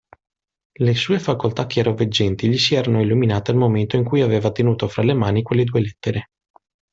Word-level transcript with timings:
Le 0.79 0.95
sue 0.95 1.19
facoltà 1.19 1.67
chiaroveggenti 1.67 2.49
gli 2.49 2.57
si 2.57 2.73
erano 2.73 3.01
illuminate 3.03 3.51
al 3.51 3.57
momento 3.57 3.97
in 3.97 4.03
cui 4.03 4.21
aveva 4.21 4.51
tenuto 4.51 4.87
fra 4.87 5.03
le 5.03 5.13
mani 5.13 5.43
quelle 5.43 5.63
due 5.63 5.81
lettere. 5.81 6.29